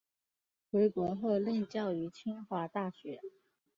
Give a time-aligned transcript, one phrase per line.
[0.71, 3.21] 回国后任教于清华大学。